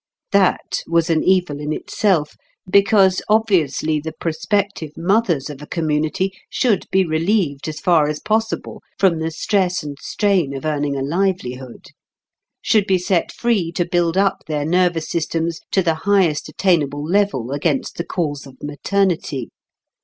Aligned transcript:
That 0.31 0.81
was 0.87 1.11
an 1.11 1.23
evil 1.23 1.59
in 1.59 1.71
itself, 1.71 2.33
because 2.67 3.21
obviously 3.29 3.99
the 3.99 4.13
prospective 4.19 4.97
mothers 4.97 5.47
of 5.47 5.61
a 5.61 5.67
community 5.67 6.31
should 6.49 6.87
be 6.89 7.05
relieved 7.05 7.67
as 7.67 7.79
far 7.79 8.07
as 8.07 8.19
possible 8.19 8.81
from 8.97 9.19
the 9.19 9.29
stress 9.29 9.83
and 9.83 9.95
strain 10.01 10.55
of 10.55 10.65
earning 10.65 10.95
a 10.95 11.03
livelihood; 11.03 11.85
should 12.63 12.87
be 12.87 12.97
set 12.97 13.31
free 13.31 13.71
to 13.73 13.85
build 13.85 14.17
up 14.17 14.37
their 14.47 14.65
nervous 14.65 15.07
systems 15.07 15.59
to 15.69 15.83
the 15.83 15.93
highest 15.93 16.49
attainable 16.49 17.03
level 17.07 17.51
against 17.51 17.97
the 17.97 18.03
calls 18.03 18.47
of 18.47 18.55
maternity. 18.63 19.51